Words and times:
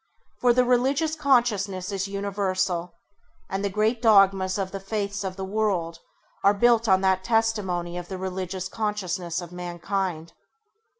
For 0.39 0.51
the 0.51 0.65
religious 0.65 1.15
consciousness 1.15 1.91
is 1.91 2.07
universal 2.07 2.95
and 3.47 3.63
the 3.63 3.69
great 3.69 4.01
dogmas 4.01 4.57
of 4.57 4.71
the 4.71 4.79
faiths 4.79 5.23
of 5.23 5.35
the 5.35 5.45
world 5.45 5.99
are 6.43 6.55
built 6.55 6.87
on 6.87 7.01
that 7.01 7.23
testimony 7.23 7.99
of 7.99 8.07
the 8.07 8.17
religious 8.17 8.67
consciousness 8.67 9.41
of 9.41 9.51
mankind. 9.51 10.33